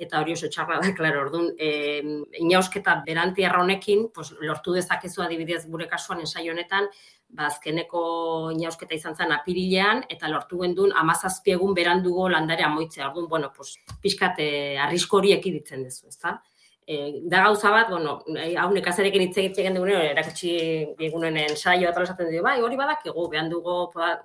eta 0.00 0.20
hori 0.20 0.36
oso 0.36 0.48
txarra 0.52 0.80
da, 0.82 0.92
klaro, 0.98 1.24
orduan, 1.24 1.50
e, 1.56 2.02
inausketa 2.44 3.00
beranti 3.06 3.48
honekin, 3.48 4.10
pues, 4.12 4.34
lortu 4.44 4.76
dezakezu 4.76 5.24
adibidez 5.24 5.64
gure 5.72 5.88
kasuan 5.88 6.20
ensai 6.20 6.48
honetan, 6.52 6.88
ba, 7.32 7.46
azkeneko 7.46 8.02
inausketa 8.56 8.94
izan 8.96 9.16
zen 9.16 9.32
apirilean, 9.36 10.04
eta 10.10 10.28
lortu 10.28 10.60
gendun 10.62 10.94
amazazpiegun 11.02 11.74
berandugo 11.74 12.28
landare 12.28 12.66
amoitzea, 12.66 13.08
orduan, 13.08 13.28
bueno, 13.28 13.52
pues, 13.56 13.76
pixkat, 14.02 14.38
eh, 14.38 14.78
arrisko 14.78 15.20
hori 15.20 15.34
ekiditzen 15.36 15.84
dezu, 15.86 16.08
ezta? 16.08 16.40
E, 16.90 17.20
da 17.30 17.44
gauza 17.44 17.70
bat, 17.70 17.90
bueno, 17.92 18.16
hau 18.58 18.70
nekazarekin 18.74 19.22
hitz 19.22 19.36
egiten 19.38 19.76
dugu, 19.78 19.92
erakutsi 19.94 20.54
egunen 21.06 21.36
ensaio 21.44 21.90
eta 21.90 22.02
esaten 22.02 22.32
bai, 22.42 22.56
hori 22.66 22.78
badak 22.80 23.04
egu, 23.06 23.28
behan 23.30 23.50
dugu, 23.52 23.76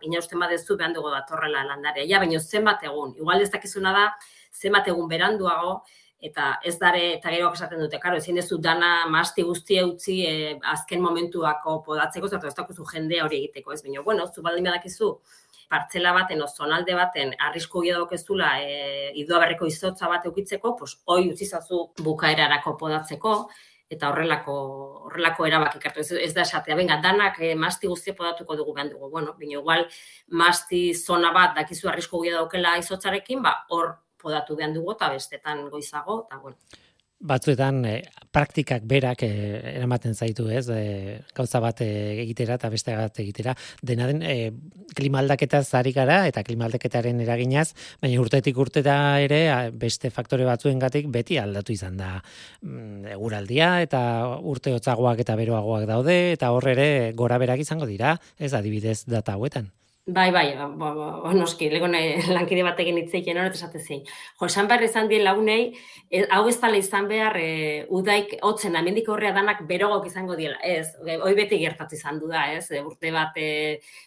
inausten 0.07 0.41
badezu, 0.41 0.77
behan 0.79 0.95
dugu 0.95 1.11
datorrela 1.13 1.61
landarea. 1.67 2.07
Ja, 2.09 2.23
baina 2.23 2.39
zenbat 2.39 2.87
egun, 2.89 3.13
igual 3.21 3.43
ez 3.43 3.51
dakizuna 3.53 3.93
da, 3.93 4.07
zenbat 4.49 4.89
egun 4.89 5.07
beranduago, 5.11 5.75
eta 6.21 6.59
ez 6.63 6.77
dare, 6.79 7.01
eta 7.17 7.31
gero 7.33 7.51
esaten 7.53 7.81
dute, 7.83 7.99
karo, 7.99 8.17
ezin 8.17 8.39
dezu 8.39 8.57
dana 8.61 9.05
masti 9.11 9.43
guztia 9.43 9.85
utzi 9.85 10.21
e, 10.25 10.35
azken 10.73 11.03
momentuako 11.03 11.81
podatzeko, 11.85 12.29
zertu 12.29 12.47
ez 12.49 12.55
dakuzu 12.57 12.85
jendea 12.93 13.25
hori 13.25 13.41
egiteko, 13.43 13.73
ez 13.73 13.83
baina, 13.83 14.01
bueno, 14.01 14.25
zu 14.33 14.41
baldin 14.45 14.69
badakizu, 14.69 15.11
partzela 15.69 16.13
baten, 16.13 16.41
o 16.41 16.47
zonalde 16.47 16.95
baten, 16.95 17.35
arrisku 17.49 17.83
gira 17.85 17.99
dokezula, 18.01 18.55
e, 18.61 19.11
idua 19.21 19.43
berriko 19.43 19.69
izotza 19.69 20.09
bat 20.09 20.25
eukitzeko, 20.25 20.75
pues, 20.79 20.97
hoi 21.05 21.29
utzi 21.31 21.45
zazu 21.45 21.87
bukaerarako 22.01 22.77
podatzeko, 22.81 23.37
eta 23.89 24.09
horrelako 24.09 24.53
horrelako 25.05 25.45
erabaki 25.45 25.79
hartu 25.85 26.01
ez, 26.01 26.09
ez 26.27 26.31
da 26.33 26.41
esatea 26.41 26.77
benga 26.77 26.97
danak 27.03 27.37
eh, 27.39 27.53
masti 27.55 27.87
guztia 27.87 28.15
podatuko 28.17 28.57
dugu 28.57 28.73
behan 28.73 28.89
dugu. 28.89 29.09
Bueno 29.09 29.35
baina 29.37 29.59
igual 29.59 29.85
masti 30.27 30.93
zona 30.93 31.31
bat 31.35 31.53
dakizu 31.55 31.89
arrisku 31.91 32.23
gida 32.23 32.41
daukela 32.41 32.77
izotzarekin 32.81 33.43
ba 33.45 33.53
hor 33.69 33.93
podatu 34.25 34.57
behan 34.57 34.73
dugu 34.73 34.97
eta 34.97 35.13
bestetan 35.13 35.69
goizago, 35.69 36.23
eta 36.25 36.41
bueno. 36.41 36.83
Batzuetan 37.25 37.77
eh, 37.87 38.01
praktikak 38.35 38.83
berak 38.85 39.21
eh, 39.23 39.77
eramaten 39.77 40.13
zaitu, 40.13 40.49
ez? 40.51 40.65
E, 40.69 41.21
gauza 41.33 41.61
bat 41.63 41.79
egitera 41.85 42.57
eta 42.59 42.69
beste 42.69 42.93
bat 42.93 43.21
egitera. 43.23 43.53
Dena 43.81 44.09
den, 44.09 44.19
e, 44.21 44.51
klima 44.97 45.21
aldaketa 45.23 45.61
zari 45.63 45.93
gara 45.95 46.19
eta 46.27 46.43
klima 46.43 46.67
aldaketaren 46.67 47.23
eraginaz, 47.23 47.69
baina 48.03 48.19
urtetik 48.21 48.59
urteta 48.59 48.97
ere 49.23 49.39
beste 49.71 50.11
faktore 50.11 50.45
batzuengatik 50.45 51.07
beti 51.13 51.39
aldatu 51.39 51.73
izan 51.73 51.95
da 51.97 52.11
mm, 52.19 53.07
eguraldia 53.15 53.71
eta 53.87 54.03
urte 54.43 54.75
hotzagoak 54.75 55.23
eta 55.23 55.39
beroagoak 55.39 55.87
daude 55.87 56.19
eta 56.35 56.51
hor 56.51 56.67
ere 56.75 57.13
gora 57.15 57.39
berak 57.39 57.63
izango 57.63 57.87
dira, 57.87 58.19
ez 58.37 58.53
adibidez 58.53 59.05
data 59.07 59.39
hauetan. 59.39 59.71
Bai, 60.07 60.29
bai, 60.31 60.53
bo, 60.55 60.67
bo, 60.77 61.05
bo, 61.23 61.31
noski, 61.33 61.65
lego 61.73 61.87
lankide 62.37 62.61
batekin 62.61 62.99
hitzeik 62.99 63.25
hor, 63.31 63.47
eta 63.47 63.57
esate 63.57 63.79
zein. 63.79 64.03
Jo, 64.37 64.45
esan 64.45 64.67
behar 64.69 64.83
izan 64.85 65.07
dien 65.09 65.23
lagunei, 65.25 65.73
e, 66.11 66.19
hau 66.29 66.43
ez 66.47 66.59
tala 66.61 66.77
izan 66.77 67.07
behar, 67.09 67.33
e, 67.41 67.87
udaik, 67.89 68.35
otzen, 68.45 68.77
amendik 68.77 69.09
horrea 69.09 69.31
danak 69.33 69.63
berogok 69.65 70.05
izango 70.05 70.35
diela, 70.37 70.59
ez, 70.61 70.91
hoi 71.15 71.33
beti 71.39 71.57
gertatu 71.57 71.97
izan 71.97 72.19
du 72.21 72.29
da, 72.29 72.43
ez, 72.53 72.67
e, 72.69 72.83
urte, 72.85 73.09
bat, 73.15 73.39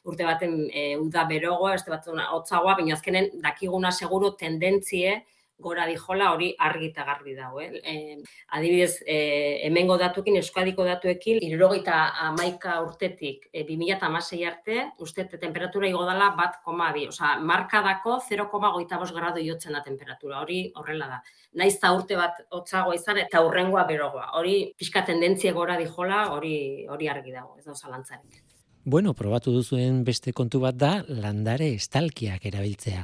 urte 0.06 0.28
baten 0.28 0.54
e, 0.70 0.84
uda 1.02 1.24
berogoa, 1.32 1.74
ez 1.74 1.82
bat 1.88 2.06
hotzagoa, 2.06 2.76
baina 2.78 2.94
azkenen 2.94 3.32
dakiguna 3.42 3.90
seguro 3.90 4.36
tendentzie, 4.38 5.16
gora 5.58 5.86
dijola 5.86 6.30
hori 6.32 6.52
argi 6.58 6.88
eta 6.92 7.04
garbi 7.04 7.34
dago. 7.34 7.60
Eh? 7.60 8.16
Adibidez, 8.56 9.02
e, 9.06 9.18
hemengo 9.66 9.98
datukin, 9.98 10.38
euskadiko 10.40 10.86
datuekin, 10.86 11.40
irurogeita 11.42 11.98
amaika 12.28 12.78
urtetik 12.84 13.48
e, 13.52 13.64
2008 13.68 14.46
arte, 14.46 14.78
uste 15.04 15.26
temperatura 15.36 15.88
igo 15.90 16.04
dela 16.08 16.30
bat 16.38 16.60
koma 16.64 16.92
bi. 16.94 17.08
Osa, 17.08 17.36
markadako 17.52 18.18
0,goita 18.28 19.00
grado 19.14 19.38
iotzen 19.38 19.72
da 19.72 19.82
temperatura. 19.82 20.40
Hori 20.40 20.72
horrela 20.76 21.08
da. 21.08 21.22
Naiz 21.54 21.78
ta 21.80 21.92
urte 21.92 22.16
bat 22.16 22.44
hotzagoa 22.50 22.94
izan 22.94 23.18
eta 23.18 23.42
urrengoa 23.44 23.84
berogoa. 23.84 24.30
Hori 24.38 24.74
pixka 24.78 25.04
tendentzia 25.04 25.52
gora 25.52 25.76
dijola, 25.76 26.28
hori 26.34 26.86
hori 26.88 27.08
argi 27.08 27.32
dago, 27.32 27.56
ez 27.58 27.64
da 27.64 27.74
zalantzarik. 27.74 28.47
Bueno, 28.88 29.12
probatu 29.12 29.52
duzuen 29.52 29.98
beste 30.00 30.32
kontu 30.32 30.62
bat 30.62 30.76
da 30.80 31.02
landare 31.12 31.66
estalkiak 31.76 32.46
erabiltzea. 32.48 33.02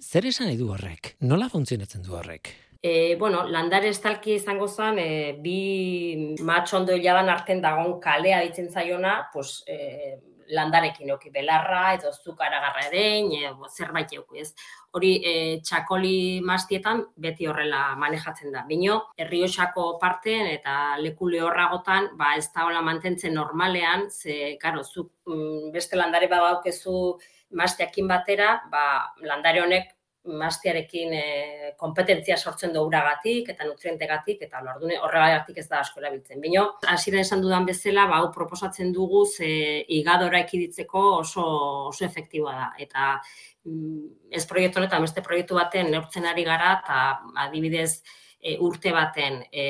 Zer 0.00 0.24
esan 0.30 0.48
edu 0.48 0.70
horrek? 0.72 1.10
Nola 1.28 1.50
funtzionatzen 1.52 2.06
du 2.06 2.14
horrek? 2.16 2.48
E, 2.80 3.16
bueno, 3.20 3.42
landare 3.52 3.90
estalki 3.92 4.38
izango 4.38 4.64
zen, 4.66 4.96
e, 5.02 5.34
bi 5.44 5.58
matxondo 6.40 6.96
hiladan 6.96 7.28
arten 7.28 7.60
dagon 7.60 7.98
kalea 8.00 8.38
ditzen 8.46 8.70
zaiona, 8.72 9.18
pues, 9.34 9.58
e, 9.68 10.16
landarekin 10.54 11.10
oki 11.14 11.30
belarra, 11.34 11.94
edo 11.96 12.12
zukara 12.12 12.60
garra 12.60 12.86
edein, 12.88 13.32
e, 13.32 13.52
zerbait 13.70 14.12
euk, 14.16 14.36
ez. 14.38 14.52
Hori 14.96 15.12
e, 15.20 15.32
txakoli 15.66 16.40
mastietan 16.46 17.02
beti 17.16 17.48
horrela 17.50 17.94
manejatzen 18.00 18.52
da. 18.54 18.64
Bino, 18.68 19.00
herriosako 19.18 19.88
parten 20.02 20.46
eta 20.52 20.96
leku 21.02 21.28
lehorragotan, 21.32 22.12
ba, 22.18 22.34
ez 22.36 22.48
da 22.54 22.68
hola 22.68 22.84
mantentzen 22.84 23.34
normalean, 23.34 24.08
ze, 24.10 24.56
karo, 24.62 24.84
zu, 24.84 25.08
mm, 25.26 25.72
beste 25.74 25.98
landare 25.98 26.30
badaukezu 26.32 27.16
mastiakin 27.56 28.08
batera, 28.08 28.56
ba, 28.70 28.86
landare 29.22 29.62
honek 29.62 29.95
mastiarekin 30.26 31.12
e, 31.14 31.24
kompetentzia 31.78 32.36
sortzen 32.36 32.72
du 32.74 32.82
uragatik 32.86 33.50
eta 33.52 33.66
nutrientegatik 33.68 34.42
eta 34.46 34.62
ordune 34.74 34.98
horregatik 34.98 35.58
ez 35.62 35.66
da 35.68 35.80
asko 35.80 36.00
erabiltzen. 36.02 36.40
Bino, 36.40 36.66
hasiera 36.92 37.20
esan 37.20 37.42
dudan 37.44 37.66
bezala, 37.68 38.06
ba 38.10 38.20
hau 38.20 38.30
proposatzen 38.34 38.92
dugu 38.92 39.24
ze 39.26 39.48
igadora 39.98 40.40
ekiditzeko 40.44 41.02
oso 41.22 41.46
oso 41.88 42.04
efektiboa 42.04 42.54
da 42.54 42.70
eta 42.78 43.08
mm, 43.64 44.30
ez 44.30 44.44
proiektu 44.46 44.82
honetan 44.82 45.02
beste 45.06 45.22
proiektu 45.22 45.58
baten 45.58 45.90
neurtzen 45.90 46.26
ari 46.26 46.44
gara 46.44 46.76
eta 46.80 47.02
adibidez 47.46 48.02
e, 48.40 48.56
urte 48.60 48.92
baten 48.92 49.42
e, 49.50 49.66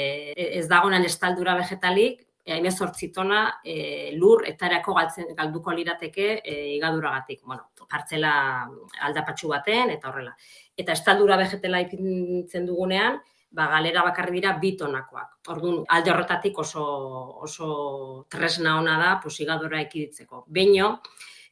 ez 0.60 0.66
dagoenan 0.68 1.04
estaldura 1.04 1.56
vegetalik 1.56 2.25
hain 2.52 2.66
tona 3.12 3.60
e, 3.64 4.12
lur 4.14 4.44
eta 4.46 4.66
erako 4.66 4.94
galtzen, 4.94 5.34
galduko 5.36 5.72
lirateke 5.72 6.42
e, 6.44 6.76
igaduragatik. 6.76 7.40
Bueno, 7.44 7.70
partzela 7.88 8.68
aldapatxu 9.02 9.48
baten 9.48 9.90
eta 9.90 10.08
horrela. 10.08 10.36
Eta 10.76 10.92
estaldura 10.92 11.36
vegetela 11.36 11.80
ipintzen 11.80 12.66
dugunean, 12.66 13.20
ba, 13.50 13.68
galera 13.72 14.02
bakarri 14.04 14.38
dira 14.40 14.56
bi 14.60 14.76
tonakoak. 14.76 15.38
Orduan, 15.48 15.84
alde 15.88 16.12
horretatik 16.12 16.58
oso, 16.58 16.84
oso 17.42 18.26
tresna 18.30 18.78
ona 18.78 18.98
da, 18.98 19.20
pues, 19.22 19.38
igadura 19.40 19.80
ekiditzeko. 19.80 20.44
Beino, 20.46 21.00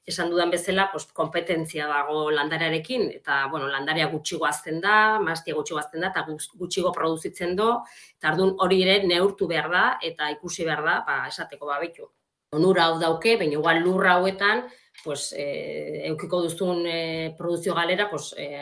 esan 0.06 0.30
dudan 0.30 0.50
bezala, 0.50 0.90
pues, 0.92 1.06
kompetentzia 1.16 1.86
dago 1.88 2.30
landarearekin, 2.30 3.08
eta, 3.18 3.46
bueno, 3.50 3.68
landarea 3.72 4.10
gutxigo 4.12 4.44
azten 4.46 4.80
da, 4.80 5.18
mastia 5.20 5.54
gutxigo 5.56 5.80
azten 5.80 6.04
da, 6.04 6.10
eta 6.12 6.26
gutxigo 6.60 6.92
produzitzen 6.92 7.56
do, 7.56 7.70
eta 8.18 8.34
ardun 8.34 8.54
hori 8.60 8.82
ere 8.84 8.98
neurtu 9.08 9.48
behar 9.48 9.70
da, 9.72 9.84
eta 10.02 10.30
ikusi 10.36 10.68
behar 10.68 10.84
da, 10.84 10.98
ba, 11.06 11.18
esateko 11.28 11.72
ba, 11.72 11.78
betu. 11.80 12.10
Onura 12.54 12.84
hau 12.86 12.98
dauke, 13.00 13.38
baina 13.40 13.56
igual 13.56 13.80
lurra 13.82 14.18
hauetan, 14.18 14.66
pues, 15.02 15.32
e, 15.32 16.04
eukiko 16.10 16.42
duzun 16.44 16.84
e, 16.86 17.34
produzio 17.38 17.74
galera, 17.74 18.10
pues, 18.10 18.34
e, 18.36 18.60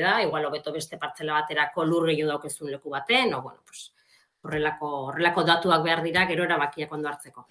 da, 0.00 0.22
igual 0.22 0.46
hobeto 0.46 0.72
beste 0.72 0.96
partzela 0.96 1.40
baterako 1.40 1.84
lurre 1.84 2.14
jo 2.18 2.28
daukezun 2.28 2.70
leku 2.70 2.90
baten, 2.90 3.34
o, 3.34 3.42
bueno, 3.42 3.60
pues, 3.66 3.92
horrelako 4.44 4.90
horrelako 5.08 5.44
datuak 5.48 5.82
behar 5.84 6.02
dira 6.04 6.24
gero 6.28 6.44
erabakiak 6.44 6.92
ondo 6.92 7.08
hartzeko. 7.08 7.46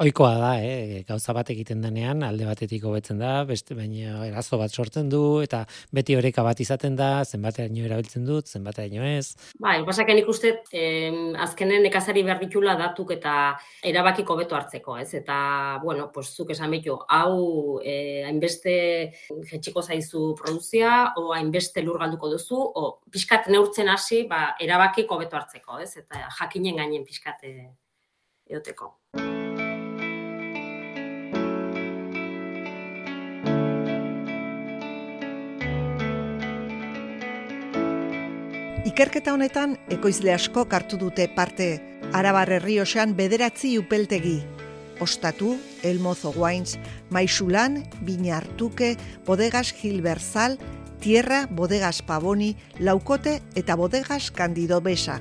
Ohikoa 0.00 0.32
da, 0.40 0.52
eh, 0.64 1.02
gauza 1.08 1.34
bat 1.36 1.50
egiten 1.52 1.82
denean 1.84 2.22
alde 2.24 2.46
batetik 2.48 2.84
hobetzen 2.88 3.18
da, 3.20 3.44
beste 3.44 3.76
baina 3.76 4.24
erazo 4.26 4.58
bat 4.60 4.72
sortzen 4.72 5.10
du 5.12 5.40
eta 5.44 5.64
beti 5.92 6.16
oreka 6.16 6.42
bat 6.46 6.60
izaten 6.60 6.96
da, 6.96 7.10
zenbateraino 7.24 7.84
erabiltzen 7.84 8.24
dut, 8.24 8.48
zenbateraino 8.48 9.04
ez. 9.04 9.36
Bai, 9.60 9.80
pasaken 9.86 10.22
ikuste 10.22 10.54
eh, 10.72 11.12
azkenen 11.46 11.84
nekazari 11.84 12.24
behar 12.26 12.40
ditula 12.40 12.76
datuk 12.80 13.12
eta 13.18 13.34
erabakiko 13.84 14.36
beto 14.40 14.56
hartzeko, 14.56 14.96
ez? 15.02 15.12
Eta 15.18 15.78
bueno, 15.84 16.08
pues 16.14 16.32
zuk 16.34 16.54
esan 16.56 16.70
bitu, 16.72 16.96
hau 17.08 17.80
eh 17.84 18.24
hainbeste 18.26 18.74
jetxiko 19.50 19.82
zaizu 19.82 20.34
produzia 20.38 21.12
o 21.16 21.32
hainbeste 21.34 21.82
lur 21.82 21.98
galduko 22.00 22.30
duzu 22.32 22.56
o 22.56 23.00
pixkat 23.10 23.48
neurtzen 23.52 23.88
hasi, 23.88 24.24
ba 24.30 24.54
erabakiko 24.60 25.18
beto 25.20 25.36
hartzeko, 25.36 25.78
ez? 25.84 25.96
Eta 26.00 26.29
jakinen 26.38 26.76
gainen 26.76 27.04
pixkate 27.04 27.70
eoteko. 28.50 28.96
Ikerketa 38.90 39.32
honetan 39.32 39.76
ekoizle 39.94 40.32
asko 40.34 40.64
kartu 40.68 40.98
dute 40.98 41.28
parte 41.36 41.68
Arabar 42.12 42.50
Herrioxan 42.50 43.14
bederatzi 43.16 43.76
upeltegi. 43.78 44.40
Ostatu, 45.00 45.54
Elmozo 45.82 46.32
Wines, 46.36 46.78
Maixulan, 47.08 47.84
Biñartuke, 48.04 48.96
Bodegas 49.24 49.72
Gilberzal, 49.72 50.58
Tierra, 51.00 51.46
Bodegas 51.50 52.02
Pavoni, 52.02 52.56
Laukote 52.78 53.40
eta 53.54 53.76
Bodegas 53.76 54.30
Candido 54.30 54.80
Besa. 54.80 55.20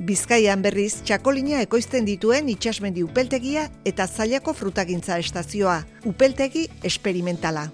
Bizkaian 0.00 0.62
berriz, 0.64 1.02
txakolina 1.04 1.58
ekoizten 1.60 2.06
dituen 2.08 2.46
itxasmendi 2.48 3.02
upeltegia 3.04 3.66
eta 3.84 4.06
zailako 4.08 4.54
frutagintza 4.56 5.18
estazioa, 5.20 5.82
upeltegi 6.08 6.62
esperimentala. 6.88 7.66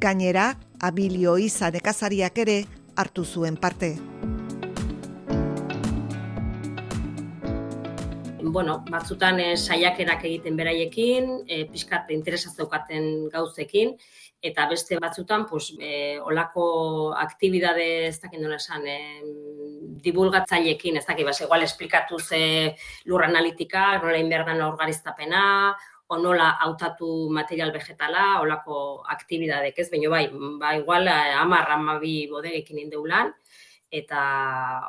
Gainera, 0.00 0.54
abilio 0.80 1.36
izan 1.36 1.76
ekazariak 1.76 2.40
ere 2.46 2.62
hartu 2.96 3.28
zuen 3.28 3.60
parte. 3.60 3.98
Bueno, 8.42 8.82
batzutan 8.90 9.40
e, 9.40 9.56
saiakerak 9.56 10.24
egiten 10.24 10.56
beraiekin, 10.56 11.30
e, 11.46 11.64
pixkat 11.70 12.10
interesa 12.10 12.50
zeukaten 12.50 13.28
gauzekin, 13.32 13.94
eta 14.42 14.66
beste 14.70 14.98
batzutan, 15.00 15.46
pues, 15.46 15.72
e, 15.78 16.18
olako 16.20 17.14
aktibidade, 17.14 18.08
ez 18.08 18.18
dakit 18.20 18.40
nola 18.42 18.58
esan, 18.58 18.86
e, 18.86 19.22
divulgatzailekin, 20.02 20.98
ez 20.98 21.06
dakit, 21.06 21.26
bas, 21.26 21.40
igual 21.40 21.62
esplikatu 21.62 22.18
ze 22.18 22.74
lur 23.04 23.24
analitika, 23.24 23.98
nola 24.02 24.18
inberdan 24.18 24.62
orgariztapena, 24.62 25.76
o 26.08 26.18
nola 26.18 26.50
hautatu 26.60 27.30
material 27.30 27.72
vegetala, 27.72 28.40
olako 28.42 29.02
aktibidadek, 29.08 29.78
ez, 29.78 29.90
baina 29.90 30.10
bai, 30.10 30.26
ba, 30.60 30.76
igual, 30.76 31.08
amar, 31.08 31.70
amabi 31.70 32.26
bodegekin 32.28 32.82
indeulan, 32.82 33.32
eta 33.92 34.20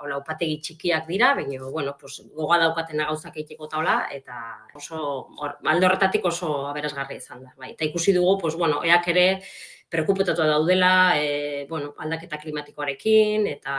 hola 0.02 0.18
upategi 0.22 0.60
txikiak 0.64 1.08
dira, 1.12 1.34
baina 1.36 1.68
bueno, 1.68 1.98
pues 2.00 2.22
goga 2.38 2.58
daukatena 2.62 3.10
gauzak 3.10 3.36
egiteko 3.36 3.68
taola 3.68 3.98
eta 4.16 4.38
oso 4.80 5.00
or, 5.44 5.58
alde 5.74 5.90
horretatik 5.90 6.26
oso 6.32 6.54
aberasgarri 6.70 7.20
izan 7.20 7.44
da. 7.44 7.52
Bai, 7.60 7.74
eta 7.74 7.86
ikusi 7.90 8.16
dugu, 8.16 8.38
pues 8.46 8.56
bueno, 8.56 8.80
eak 8.88 9.10
ere 9.12 9.26
preokupetatu 9.94 10.48
daudela, 10.48 10.94
e, 11.20 11.66
bueno, 11.70 11.92
aldaketa 12.00 12.40
klimatikoarekin 12.42 13.46
eta 13.52 13.76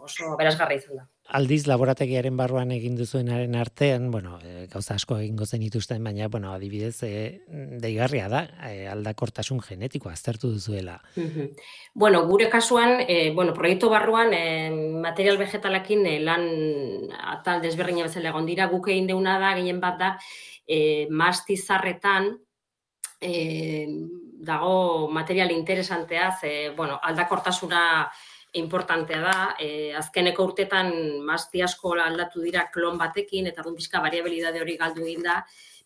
oso 0.00 0.30
aberasgarri 0.36 0.78
izan 0.78 1.02
da 1.02 1.08
aldiz 1.32 1.64
laborategiaren 1.66 2.36
barruan 2.36 2.70
egin 2.74 2.96
duzuenaren 2.98 3.54
artean, 3.56 4.10
bueno, 4.12 4.36
e, 4.44 4.66
gauza 4.72 4.96
asko 4.98 5.16
egingo 5.18 5.46
zen 5.46 5.64
ituzten, 5.64 6.04
baina, 6.04 6.28
bueno, 6.28 6.52
adibidez, 6.52 7.02
e, 7.08 7.42
deigarria 7.80 8.28
da, 8.28 8.42
e, 8.68 8.86
aldakortasun 8.92 9.62
genetiko 9.64 10.10
aztertu 10.12 10.52
duzuela. 10.52 10.98
Bueno, 11.94 12.24
gure 12.28 12.50
kasuan, 12.52 12.98
e, 13.08 13.30
bueno, 13.32 13.54
proiektu 13.56 13.88
barruan, 13.92 14.34
e, 14.36 14.70
material 15.02 15.40
vegetalakin 15.40 16.06
e, 16.06 16.16
lan 16.20 16.44
atal 17.34 17.62
desberdina 17.64 18.08
bezala 18.08 18.32
egon 18.32 18.48
dira, 18.48 18.68
guk 18.72 18.90
egin 18.92 19.08
deuna 19.08 19.38
da, 19.40 19.54
gehien 19.56 19.80
bat 19.80 19.98
da, 20.00 20.10
e, 20.66 21.08
mastizarretan, 21.08 22.34
e, 23.22 23.88
dago 24.42 25.08
material 25.08 25.50
interesantea, 25.54 26.28
ze, 26.40 26.52
bueno, 26.76 26.98
aldakortasuna 27.02 28.10
importantea 28.52 29.20
da, 29.20 29.36
e, 29.58 29.92
azkeneko 29.96 30.44
urtetan 30.50 30.92
mazti 31.24 31.62
asko 31.64 31.94
aldatu 31.94 32.42
dira 32.44 32.68
klon 32.72 32.98
batekin, 33.00 33.46
eta 33.48 33.62
dun 33.62 33.76
pixka 33.76 34.00
variabilidade 34.00 34.60
hori 34.60 34.76
galdu 34.76 35.06
egin 35.06 35.22
da, 35.24 35.42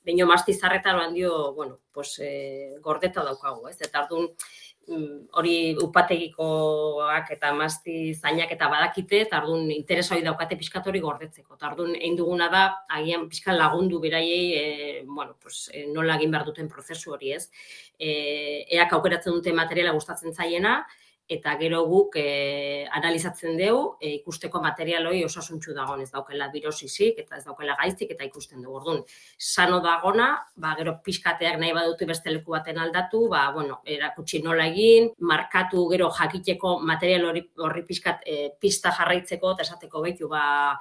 baino 0.06 0.26
mazti 0.26 0.54
zarretan 0.54 1.00
handio, 1.00 1.52
bueno, 1.54 1.80
pues, 1.92 2.18
e, 2.20 2.76
gordeta 2.82 3.24
daukagu, 3.26 3.68
ez? 3.68 3.76
Eta 3.82 4.04
ardun, 4.04 4.28
mm, 4.86 5.16
hori 5.38 5.54
upategikoak 5.82 7.32
eta 7.34 7.52
mazti 7.54 8.14
zainak 8.14 8.52
eta 8.54 8.68
badakite, 8.70 9.22
eta 9.26 9.40
ardun 9.40 9.70
interesa 9.74 10.14
hori 10.14 10.22
daukate 10.26 10.58
pixkat 10.58 10.86
hori 10.86 11.00
gordetzeko. 11.00 11.54
Eta 11.54 11.72
ardun, 11.72 11.94
egin 11.96 12.18
duguna 12.18 12.48
da, 12.52 12.62
agian 12.98 13.26
pixka 13.28 13.54
lagundu 13.54 13.98
beraiei, 14.00 14.52
e, 14.54 15.02
bueno, 15.06 15.36
pues, 15.42 15.70
e, 15.72 15.86
nola 15.86 16.18
egin 16.20 16.30
behar 16.30 16.46
duten 16.46 16.68
prozesu 16.68 17.12
hori, 17.14 17.32
ez? 17.32 17.50
E, 17.98 18.64
eak 18.78 18.92
aukeratzen 18.92 19.34
dute 19.34 19.52
materiala 19.52 19.94
gustatzen 19.96 20.34
zaiena, 20.34 20.84
eta 21.28 21.56
gero 21.58 21.82
guk 21.90 22.16
e, 22.20 22.86
analizatzen 22.94 23.56
dugu 23.58 23.96
e, 24.00 24.12
ikusteko 24.20 24.60
material 24.62 25.08
hori 25.10 25.24
osasuntxu 25.26 25.74
dagoen 25.74 26.04
ez 26.04 26.10
daukela 26.12 26.46
birosisik 26.52 27.18
eta 27.24 27.40
ez 27.40 27.44
daukela 27.44 27.74
gaiztik 27.80 28.12
eta 28.14 28.24
ikusten 28.28 28.62
dugu. 28.62 28.76
Orduan, 28.78 29.00
sano 29.36 29.80
dagona, 29.82 30.28
ba, 30.54 30.74
gero 30.78 30.96
pixkateak 31.02 31.58
nahi 31.58 31.74
badutu 31.74 32.06
beste 32.06 32.30
leku 32.30 32.54
baten 32.54 32.78
aldatu, 32.78 33.24
ba, 33.32 33.48
bueno, 33.54 33.80
erakutsi 33.84 34.42
nola 34.44 34.68
egin, 34.70 35.10
markatu 35.18 35.88
gero 35.90 36.12
jakiteko 36.14 36.76
material 36.86 37.26
hori 37.32 37.42
horri 37.58 37.82
pixkat 37.88 38.22
e, 38.24 38.38
pista 38.60 38.94
jarraitzeko 38.94 39.56
eta 39.56 39.66
esateko 39.66 40.04
behitu, 40.06 40.30
ba, 40.30 40.78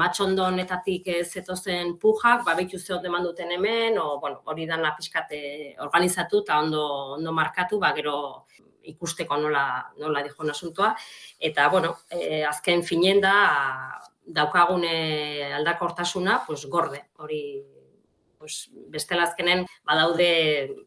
matxondo 0.00 0.48
honetatik 0.48 1.12
zetozen 1.24 1.98
pujak, 2.00 2.44
ba, 2.46 2.56
behitu 2.56 2.78
ze 2.78 2.94
ondo 2.94 3.18
duten 3.28 3.52
hemen, 3.52 3.98
o, 3.98 4.18
bueno, 4.20 4.40
hori 4.44 4.66
dana 4.66 4.94
pixkate 4.96 5.76
organizatu 5.80 6.40
eta 6.40 6.60
ondo, 6.60 6.84
ondo 7.18 7.32
markatu, 7.32 7.78
ba, 7.78 7.92
gero 7.92 8.46
ikusteko 8.92 9.38
nola, 9.40 9.64
nola 9.98 10.22
dijon 10.22 10.50
asuntoa. 10.50 10.94
Eta, 11.38 11.68
bueno, 11.72 11.96
e, 12.10 12.42
azken 12.44 12.82
finen 12.86 13.20
da, 13.24 13.34
daukagune 14.24 15.52
aldakortasuna, 15.60 16.42
pues, 16.46 16.64
gorde, 16.70 17.04
hori 17.18 17.42
pues, 18.44 18.68
bestela 18.92 19.24
azkenen 19.24 19.64
badaude 19.88 20.28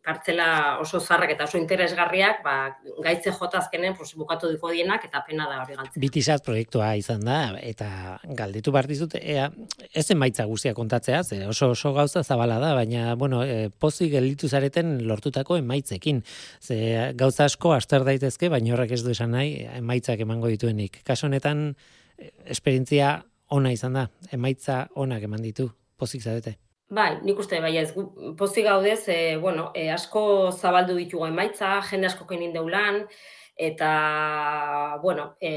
kartzela 0.06 0.78
oso 0.84 1.00
zarrak 1.02 1.34
eta 1.34 1.48
oso 1.50 1.58
interesgarriak, 1.58 2.43
ba, 2.46 2.56
gaitze 3.04 3.34
jota 3.34 3.63
azkenen 3.63 3.96
pues, 3.98 4.13
bukatu 4.20 4.52
diko 4.52 4.70
dienak 4.74 5.08
eta 5.08 5.24
pena 5.26 5.48
da 5.50 5.63
hori 5.63 5.78
galtzen. 5.78 6.02
Bitizat 6.04 6.46
proiektua 6.46 6.91
izan 7.00 7.26
da, 7.26 7.39
eta 7.65 7.89
galditu 8.38 8.74
behar 8.76 8.89
dizut, 8.89 9.17
ea, 9.17 9.48
ez 9.89 10.06
emaitza 10.13 10.46
guztia 10.50 10.76
kontatzea, 10.78 11.24
ze 11.24 11.41
oso 11.50 11.72
oso 11.74 11.93
gauza 11.96 12.24
zabala 12.24 12.60
da, 12.62 12.74
baina, 12.78 13.15
bueno, 13.15 13.41
e, 13.43 13.70
pozi 13.70 14.12
gelditu 14.13 14.50
zareten 14.50 15.00
lortutako 15.08 15.58
emaitzekin. 15.58 16.22
Ze 16.62 16.78
gauza 17.17 17.48
asko 17.50 17.74
aster 17.74 18.06
daitezke, 18.06 18.52
baina 18.54 18.76
horrek 18.76 18.93
ez 18.98 19.02
du 19.06 19.15
esan 19.15 19.34
nahi, 19.34 19.58
emaitzak 19.80 20.22
emango 20.28 20.54
dituenik. 20.54 21.02
Kaso 21.08 21.26
honetan, 21.32 21.72
e, 22.17 22.32
esperientzia 22.54 23.17
ona 23.50 23.74
izan 23.74 23.98
da, 23.98 24.08
emaitza 24.36 24.86
onak 24.96 25.26
eman 25.28 25.41
ditu, 25.41 25.72
pozik 25.98 26.22
zarete. 26.22 26.58
Bai, 26.89 27.17
nik 27.19 27.39
uste, 27.41 27.58
bai 27.60 27.73
ez, 27.82 27.89
pozik 28.39 28.63
gaudez, 28.63 29.02
e, 29.12 29.36
bueno, 29.43 29.71
e, 29.76 29.89
asko 29.91 30.21
zabaldu 30.56 30.93
ditugu 30.95 31.26
emaitza, 31.28 31.82
jende 31.89 32.08
asko 32.08 32.23
kenin 32.30 32.54
deulan, 32.54 33.02
eta, 33.58 33.89
bueno, 35.04 35.26
e, 35.41 35.52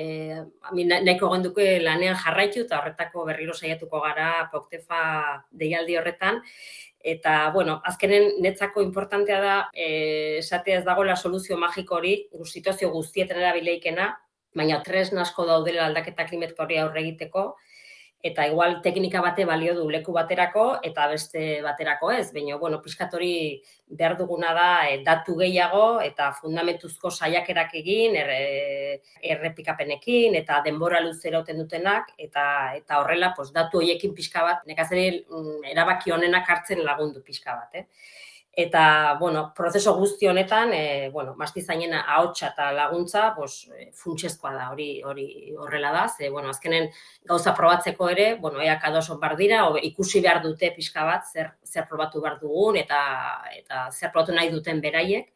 nahiko 0.72 1.30
genduke 1.30 1.68
lanean 1.84 2.18
jarraitu, 2.18 2.64
eta 2.66 2.80
horretako 2.80 3.28
berriro 3.28 3.54
saiatuko 3.54 4.00
gara 4.02 4.48
poktefa 4.50 5.00
deialdi 5.52 6.00
horretan, 6.00 6.42
eta, 6.98 7.36
bueno, 7.54 7.78
azkenen 7.86 8.42
netzako 8.42 8.82
importantea 8.82 9.40
da, 9.40 9.56
e, 9.72 10.38
esatea 10.42 10.80
ez 10.80 10.84
dagoela 10.84 11.14
soluzio 11.14 11.56
magiko 11.62 12.00
hori, 12.02 12.16
situazio 12.42 12.90
guztietan 12.90 13.38
erabileikena, 13.38 14.16
baina 14.58 14.82
tres 14.82 15.12
nasko 15.14 15.46
daudela 15.46 15.86
aldaketa 15.86 16.26
klimatiko 16.26 16.66
hori 16.66 16.82
aurre 16.82 17.06
egiteko, 17.06 17.52
eta 18.22 18.46
igual 18.46 18.82
teknika 18.84 19.20
bate 19.24 19.46
balio 19.48 19.74
du 19.74 19.86
leku 19.88 20.12
baterako 20.12 20.64
eta 20.84 21.06
beste 21.08 21.62
baterako 21.64 22.10
ez, 22.12 22.32
baina 22.34 22.58
bueno, 22.60 22.80
piskatori 22.84 23.62
behar 23.88 24.16
duguna 24.18 24.52
da 24.54 24.68
e, 24.90 24.98
datu 25.04 25.36
gehiago 25.40 26.00
eta 26.04 26.30
fundamentuzko 26.36 27.10
saiakerak 27.10 27.74
egin, 27.80 28.16
er, 28.20 29.00
errepikapenekin 29.34 30.36
eta 30.42 30.60
denbora 30.66 31.00
luzera 31.00 31.40
uten 31.40 31.62
dutenak 31.64 32.12
eta 32.18 32.44
eta 32.76 33.00
horrela 33.00 33.32
pues, 33.36 33.54
datu 33.56 33.80
hoiekin 33.80 34.14
pixka 34.14 34.44
bat, 34.44 34.66
nekazeri 34.68 35.24
mm, 35.24 35.70
erabaki 35.72 36.12
honenak 36.12 36.48
hartzen 36.48 36.84
lagundu 36.84 37.24
pixka 37.24 37.56
bat. 37.56 37.80
Eh? 37.80 37.86
Eta, 38.52 39.16
bueno, 39.20 39.52
prozeso 39.54 39.94
guzti 39.94 40.26
honetan, 40.26 40.72
e, 40.74 41.08
bueno, 41.12 41.36
mastizainena 41.38 42.00
ahotsa 42.16 42.48
eta 42.48 42.72
laguntza, 42.74 43.28
pues, 43.36 43.68
e, 43.78 43.90
funtsezkoa 43.94 44.52
da, 44.56 44.64
hori 44.72 44.88
hori 45.06 45.26
horrela 45.56 45.92
da, 45.94 46.08
ze, 46.08 46.28
bueno, 46.30 46.50
azkenen 46.50 46.88
gauza 47.30 47.54
probatzeko 47.54 48.08
ere, 48.10 48.34
bueno, 48.42 48.60
eak 48.60 48.84
adoso 48.88 49.18
bar 49.22 49.36
dira, 49.38 49.68
o, 49.68 49.78
ikusi 49.78 50.20
behar 50.20 50.42
dute 50.42 50.72
pixka 50.74 51.04
bat, 51.06 51.30
zer, 51.32 51.52
zer 51.64 51.86
probatu 51.88 52.20
behar 52.20 52.40
dugun, 52.42 52.76
eta, 52.82 53.00
eta 53.54 53.86
zer 53.92 54.10
probatu 54.10 54.34
nahi 54.34 54.50
duten 54.50 54.82
beraiek, 54.82 55.30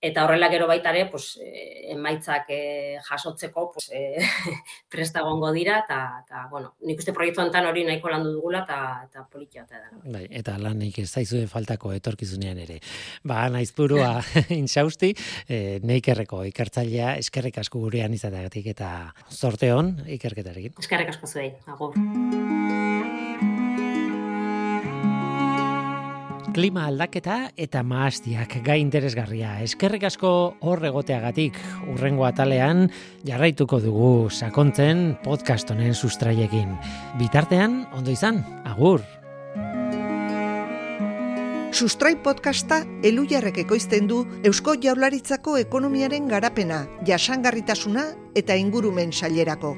eta 0.00 0.24
horrela 0.24 0.48
gero 0.48 0.66
baita 0.66 0.90
ere, 0.94 1.06
pues, 1.12 1.38
eh, 1.44 1.92
emaitzak 1.92 2.48
eh, 2.48 2.98
jasotzeko 3.04 3.66
pues, 3.74 3.90
eh, 3.92 4.16
prestagongo 4.92 5.52
dira, 5.52 5.80
eta, 5.84 6.24
eta 6.24 6.46
bueno, 6.50 6.74
nik 6.88 7.02
uste 7.02 7.12
proiektu 7.16 7.42
enten 7.44 7.68
hori 7.68 7.84
nahiko 7.84 8.12
landu 8.12 8.32
dugula, 8.32 8.64
eta, 8.64 8.78
eta 9.08 9.26
politia 9.30 9.66
eta 9.66 9.82
da. 9.82 10.02
Bai, 10.16 10.24
eta 10.40 10.56
lan 10.58 10.80
nik 10.80 10.98
ez 11.02 11.08
zaizu 11.10 11.42
faltako 11.52 11.92
etorkizunean 11.96 12.62
ere. 12.64 12.80
Ba, 13.28 13.44
naiz 13.52 13.70
burua 13.76 14.16
insausti, 14.62 15.12
eh, 15.48 15.78
neikerreko 15.84 16.42
ikartzailea, 16.48 17.16
eskerrik 17.20 17.60
asko 17.60 17.84
gurean 17.84 18.16
izateagatik, 18.16 18.72
eta 18.72 18.90
zorte 19.28 19.72
hon 19.76 19.98
ikerketarekin. 20.08 20.78
Eskerrik 20.80 21.12
asko 21.12 21.28
zuei, 21.28 21.52
agur. 21.68 21.96
Klima 26.54 26.86
aldaketa 26.88 27.50
eta 27.60 27.82
maastiak 27.84 28.56
gai 28.64 28.78
interesgarria. 28.80 29.58
Eskerrik 29.64 30.06
asko 30.08 30.30
hor 30.64 30.82
egoteagatik 30.88 31.58
urrengo 31.92 32.24
atalean 32.26 32.88
jarraituko 33.28 33.78
dugu 33.84 34.30
sakontzen 34.32 35.20
podcast 35.24 35.70
honen 35.70 35.94
sustraiekin. 35.94 36.72
Bitartean, 37.20 37.84
ondo 37.92 38.10
izan, 38.10 38.40
agur! 38.64 39.04
Sustrai 41.70 42.16
podcasta 42.18 42.80
elujarrek 43.06 43.60
ekoizten 43.62 44.08
du 44.10 44.24
Eusko 44.42 44.74
Jaurlaritzako 44.82 45.54
ekonomiaren 45.60 46.26
garapena, 46.28 46.82
jasangarritasuna 47.06 48.08
eta 48.34 48.56
ingurumen 48.58 49.12
sailerako. 49.12 49.76